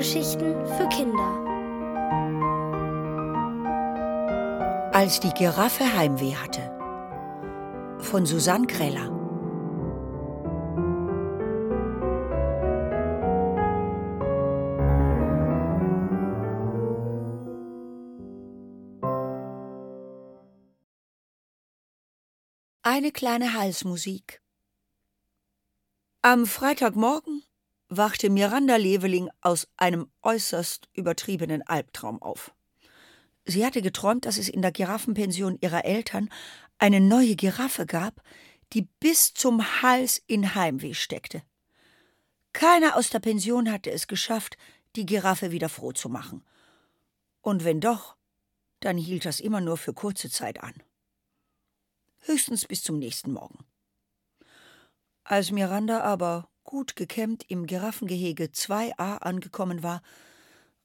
[0.00, 1.30] Hörgeschichten für Kinder.
[4.94, 6.62] Als die Giraffe Heimweh hatte.
[7.98, 9.10] Von Susanne Kreller.
[22.82, 24.40] Eine kleine Halsmusik.
[26.22, 27.42] Am Freitagmorgen
[27.90, 32.54] wachte Miranda Leveling aus einem äußerst übertriebenen Albtraum auf.
[33.44, 36.30] Sie hatte geträumt, dass es in der Giraffenpension ihrer Eltern
[36.78, 38.22] eine neue Giraffe gab,
[38.72, 41.42] die bis zum Hals in Heimweh steckte.
[42.52, 44.56] Keiner aus der Pension hatte es geschafft,
[44.94, 46.44] die Giraffe wieder froh zu machen.
[47.42, 48.16] Und wenn doch,
[48.78, 50.74] dann hielt das immer nur für kurze Zeit an.
[52.20, 53.64] Höchstens bis zum nächsten Morgen.
[55.24, 60.02] Als Miranda aber gut gekämmt im Giraffengehege 2a angekommen war,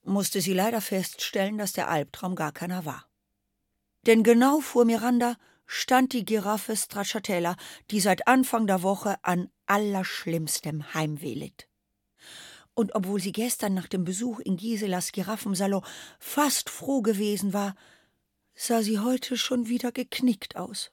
[0.04, 3.06] musste sie leider feststellen, dass der Albtraum gar keiner war.
[4.08, 7.56] Denn genau vor Miranda stand die Giraffe Stracciatella,
[7.92, 11.68] die seit Anfang der Woche an allerschlimmstem Heimweh litt.
[12.74, 15.86] Und obwohl sie gestern nach dem Besuch in Giselas Giraffensalon
[16.18, 17.76] fast froh gewesen war,
[18.56, 20.92] sah sie heute schon wieder geknickt aus.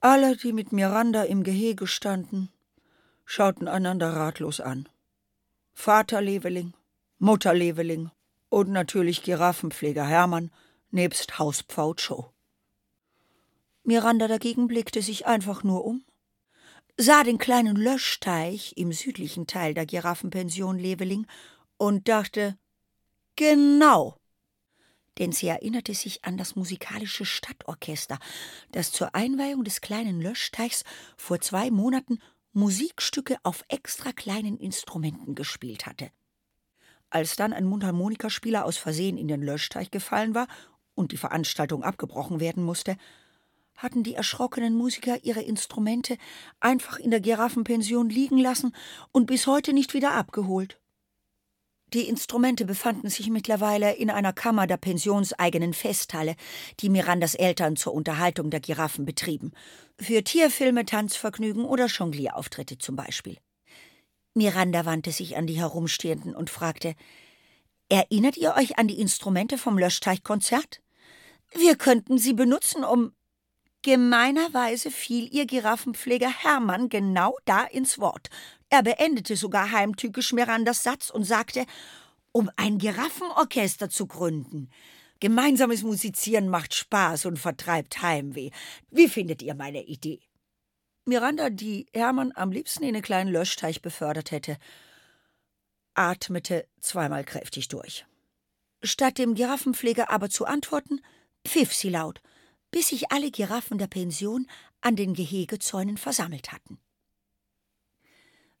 [0.00, 2.48] Alle, die mit Miranda im Gehege standen,
[3.24, 4.88] schauten einander ratlos an.
[5.72, 6.74] Vater Leveling,
[7.18, 8.10] Mutter Leveling
[8.48, 10.50] und natürlich Giraffenpfleger Hermann
[10.90, 12.30] nebst Hauspfau Joe.
[13.82, 16.04] Miranda dagegen blickte sich einfach nur um,
[16.96, 21.26] sah den kleinen Löschteich im südlichen Teil der Giraffenpension Leveling
[21.76, 22.56] und dachte,
[23.36, 24.16] genau,
[25.18, 28.18] denn sie erinnerte sich an das musikalische Stadtorchester,
[28.72, 30.84] das zur Einweihung des kleinen Löschteichs
[31.16, 32.18] vor zwei Monaten
[32.54, 36.10] Musikstücke auf extra kleinen Instrumenten gespielt hatte.
[37.10, 40.46] Als dann ein Mundharmonikaspieler aus Versehen in den Löschteich gefallen war
[40.94, 42.96] und die Veranstaltung abgebrochen werden musste,
[43.76, 46.16] hatten die erschrockenen Musiker ihre Instrumente
[46.60, 48.74] einfach in der Giraffenpension liegen lassen
[49.10, 50.78] und bis heute nicht wieder abgeholt.
[51.94, 56.34] Die Instrumente befanden sich mittlerweile in einer Kammer der pensionseigenen Festhalle,
[56.80, 59.52] die Mirandas Eltern zur Unterhaltung der Giraffen betrieben.
[60.00, 63.38] Für Tierfilme, Tanzvergnügen oder Jonglierauftritte zum Beispiel.
[64.34, 66.96] Miranda wandte sich an die Herumstehenden und fragte:
[67.88, 70.82] Erinnert ihr euch an die Instrumente vom Löschteichkonzert?
[71.52, 73.12] Wir könnten sie benutzen, um.
[73.84, 78.30] Gemeinerweise fiel ihr Giraffenpfleger Hermann genau da ins Wort.
[78.70, 81.66] Er beendete sogar heimtückisch Mirandas Satz und sagte,
[82.32, 84.70] um ein Giraffenorchester zu gründen.
[85.20, 88.52] Gemeinsames Musizieren macht Spaß und vertreibt Heimweh.
[88.90, 90.20] Wie findet ihr meine Idee?
[91.04, 94.56] Miranda, die Hermann am liebsten in einen kleinen Löschteich befördert hätte,
[95.92, 98.06] atmete zweimal kräftig durch.
[98.82, 101.02] Statt dem Giraffenpfleger aber zu antworten,
[101.46, 102.22] pfiff sie laut–
[102.74, 104.48] bis sich alle Giraffen der Pension
[104.80, 106.80] an den Gehegezäunen versammelt hatten.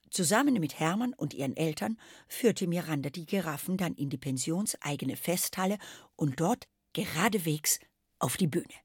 [0.08, 1.98] Zusammen mit Hermann und ihren Eltern
[2.28, 5.78] führte Miranda die Giraffen dann in die pensionseigene Festhalle
[6.14, 7.80] und dort geradewegs
[8.20, 8.76] auf die Bühne.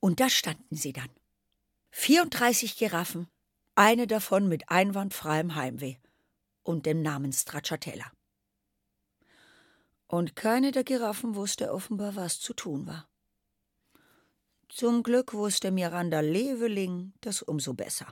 [0.00, 1.10] Und da standen sie dann.
[1.92, 3.28] 34 Giraffen,
[3.76, 5.94] eine davon mit einwandfreiem Heimweh
[6.64, 8.10] und dem Namen Stracciatella.
[10.08, 13.06] Und keine der Giraffen wusste offenbar, was zu tun war.
[14.72, 18.06] Zum Glück wusste Miranda Leveling das umso besser.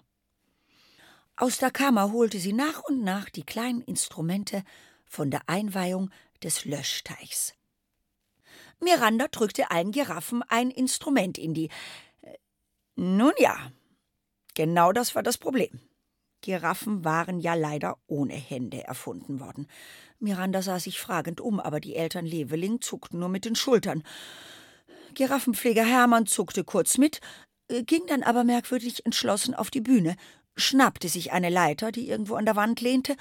[1.36, 4.64] Aus der Kammer holte sie nach und nach die kleinen Instrumente
[5.06, 6.10] von der Einweihung
[6.42, 7.54] des Löschteichs.
[8.80, 11.70] Miranda drückte allen Giraffen ein Instrument in die.
[12.22, 12.34] Äh,
[12.96, 13.70] nun ja,
[14.54, 15.80] genau das war das Problem.
[16.40, 19.68] Giraffen waren ja leider ohne Hände erfunden worden.
[20.18, 24.02] Miranda sah sich fragend um, aber die Eltern Leveling zuckten nur mit den Schultern.
[25.18, 27.20] Giraffenpfleger Hermann zuckte kurz mit,
[27.66, 30.14] äh, ging dann aber merkwürdig entschlossen auf die Bühne,
[30.56, 33.16] schnappte sich eine Leiter, die irgendwo an der Wand lehnte,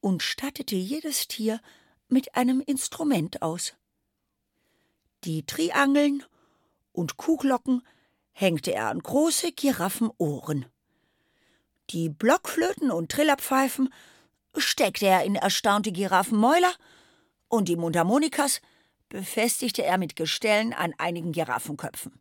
[0.00, 1.60] und stattete jedes Tier
[2.08, 3.74] mit einem Instrument aus.
[5.24, 6.24] Die Triangeln
[6.90, 7.82] und Kuhglocken
[8.32, 10.64] hängte er an große Giraffenohren.
[11.90, 13.92] Die Blockflöten und Trillerpfeifen
[14.56, 16.72] steckte er in erstaunte Giraffenmäuler
[17.48, 18.62] und die Mundharmonikas
[19.12, 22.18] befestigte er mit Gestellen an einigen Giraffenköpfen.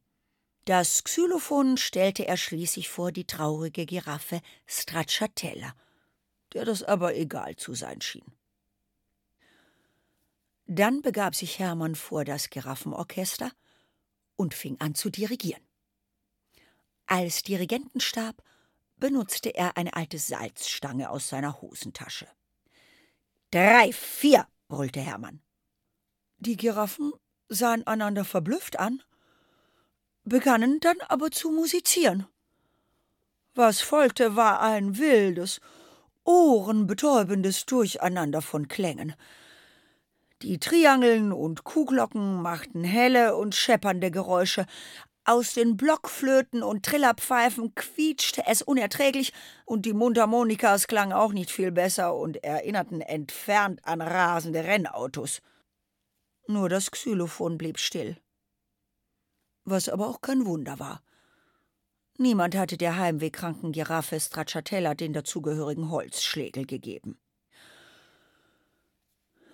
[0.66, 5.74] Das Xylophon stellte er schließlich vor die traurige Giraffe Stracciatella,
[6.52, 8.26] der das aber egal zu sein schien.
[10.68, 13.54] Dann begab sich Hermann vor das Giraffenorchester
[14.36, 15.64] und fing an zu dirigieren.
[17.06, 18.44] Als Dirigentenstab
[18.98, 22.28] benutzte er eine alte Salzstange aus seiner Hosentasche.
[23.50, 25.42] Drei, vier, brüllte Hermann.
[26.44, 27.14] Die Giraffen
[27.50, 29.04] sahen einander verblüfft an,
[30.24, 32.26] begannen dann aber zu musizieren.
[33.54, 35.62] Was folgte, war ein wildes,
[36.24, 39.14] ohrenbetäubendes Durcheinander von Klängen.
[40.42, 44.66] Die Triangeln und Kuhglocken machten helle und scheppernde Geräusche.
[45.26, 49.32] Aus den Blockflöten und Trillerpfeifen quietschte es unerträglich,
[49.66, 55.44] und die Mundharmonikas klangen auch nicht viel besser und erinnerten entfernt an rasende Rennautos.
[56.52, 58.18] Nur das Xylophon blieb still.
[59.64, 61.02] Was aber auch kein Wunder war.
[62.18, 67.18] Niemand hatte der heimwehkranken Giraffe Stracciatella den dazugehörigen Holzschlägel gegeben.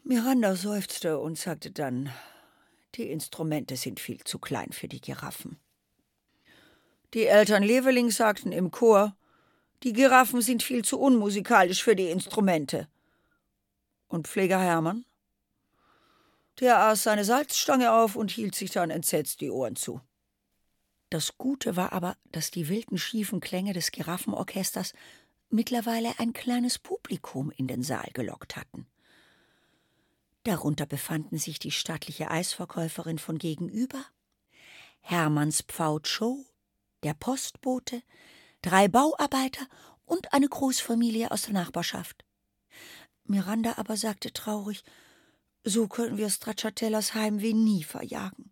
[0.03, 2.09] Miranda seufzte und sagte dann,
[2.95, 5.59] die Instrumente sind viel zu klein für die Giraffen.
[7.13, 9.15] Die Eltern Leveling sagten im Chor,
[9.83, 12.87] die Giraffen sind viel zu unmusikalisch für die Instrumente.
[14.07, 15.05] Und Pfleger Hermann?
[16.59, 20.01] Der aß seine Salzstange auf und hielt sich dann entsetzt die Ohren zu.
[21.09, 24.93] Das Gute war aber, dass die wilden, schiefen Klänge des Giraffenorchesters
[25.49, 28.87] mittlerweile ein kleines Publikum in den Saal gelockt hatten.
[30.43, 34.05] Darunter befanden sich die stattliche Eisverkäuferin von gegenüber,
[34.99, 36.45] Hermanns Pfau Cho,
[37.03, 38.01] der Postbote,
[38.61, 39.67] drei Bauarbeiter
[40.05, 42.25] und eine Großfamilie aus der Nachbarschaft.
[43.25, 44.83] Miranda aber sagte traurig,
[45.67, 48.51] so können wir Stracciatellas Heimweh nie verjagen.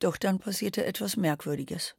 [0.00, 1.96] Doch dann passierte etwas Merkwürdiges.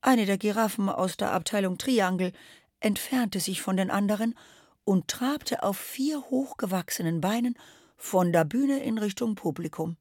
[0.00, 2.32] Eine der Giraffen aus der Abteilung Triangel
[2.80, 4.36] entfernte sich von den anderen
[4.84, 7.56] und trabte auf vier hochgewachsenen Beinen
[7.96, 9.96] von der Bühne in Richtung Publikum.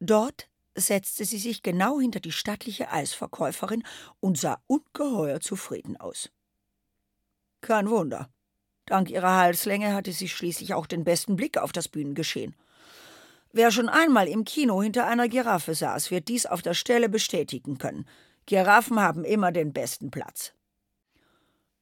[0.00, 3.84] Dort setzte sie sich genau hinter die stattliche Eisverkäuferin
[4.20, 6.30] und sah ungeheuer zufrieden aus.
[7.60, 8.30] Kein Wunder.
[8.90, 12.56] Dank ihrer Halslänge hatte sie schließlich auch den besten Blick auf das Bühnengeschehen.
[13.52, 17.78] Wer schon einmal im Kino hinter einer Giraffe saß, wird dies auf der Stelle bestätigen
[17.78, 18.04] können.
[18.46, 20.54] Giraffen haben immer den besten Platz.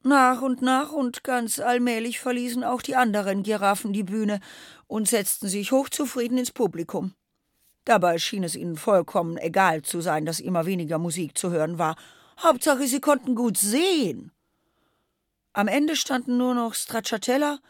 [0.02, 4.40] Nach und nach und ganz allmählich verließen auch die anderen Giraffen die Bühne
[4.86, 7.14] und setzten sich hochzufrieden ins Publikum.
[7.86, 11.96] Dabei schien es ihnen vollkommen egal zu sein, dass immer weniger Musik zu hören war.
[12.38, 14.30] Hauptsache, sie konnten gut sehen.
[15.52, 17.60] Am Ende standen nur noch Stracciatella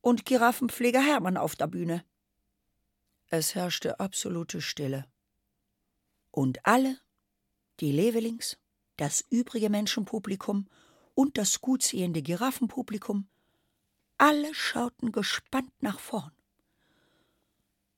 [0.00, 2.04] und Giraffenpfleger Hermann auf der Bühne.
[3.28, 5.04] Es herrschte absolute Stille.
[6.30, 6.98] Und alle,
[7.80, 8.58] die Levelings,
[8.96, 10.68] das übrige Menschenpublikum
[11.14, 13.28] und das gutsehende Giraffenpublikum,
[14.16, 16.32] alle schauten gespannt nach vorn.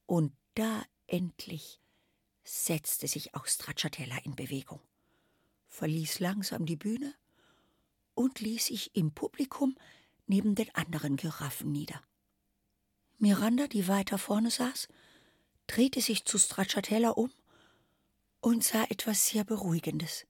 [0.06, 1.80] Und da endlich
[2.44, 4.80] setzte sich auch Stracciatella in Bewegung,
[5.68, 7.14] verließ langsam die Bühne
[8.14, 9.76] und ließ sich im Publikum
[10.26, 12.00] neben den anderen Giraffen nieder.
[13.18, 14.88] Miranda, die weiter vorne saß,
[15.66, 17.30] drehte sich zu Stracciatella um
[18.40, 20.26] und sah etwas sehr Beruhigendes.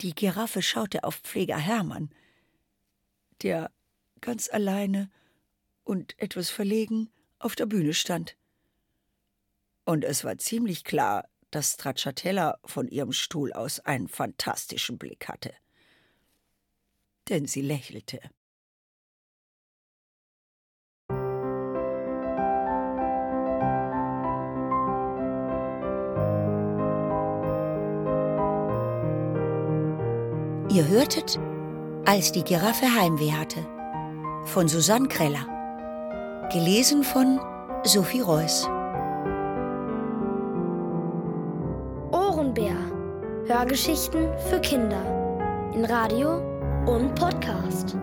[0.00, 2.10] Die Giraffe schaute auf Pfleger Hermann,
[3.42, 3.70] der
[4.20, 5.10] ganz alleine
[5.84, 8.36] und etwas verlegen auf der Bühne stand.
[9.84, 15.54] Und es war ziemlich klar, dass Stracciatella von ihrem Stuhl aus einen fantastischen Blick hatte.
[17.28, 18.20] Denn sie lächelte.
[30.74, 31.38] Ihr hörtet,
[32.06, 33.60] als die Giraffe Heimweh hatte,
[34.46, 35.46] von Susanne Kreller.
[36.50, 37.38] Gelesen von
[37.84, 38.66] Sophie Reuss.
[42.10, 42.76] Ohrenbär.
[43.46, 45.70] Hörgeschichten für Kinder.
[45.74, 46.51] In Radio
[46.86, 47.96] und Podcast.